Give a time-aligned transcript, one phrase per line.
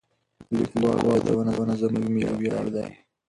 [0.49, 1.07] د لیکوالو
[1.43, 2.87] یادونه زموږ ملي ویاړ دی.